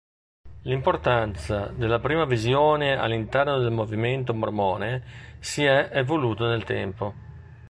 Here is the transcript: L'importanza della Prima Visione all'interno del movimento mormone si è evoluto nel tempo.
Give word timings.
L'importanza 0.63 1.67
della 1.67 1.99
Prima 1.99 2.25
Visione 2.25 2.97
all'interno 2.97 3.59
del 3.59 3.69
movimento 3.69 4.33
mormone 4.33 5.37
si 5.37 5.63
è 5.63 5.91
evoluto 5.93 6.47
nel 6.47 6.63
tempo. 6.63 7.13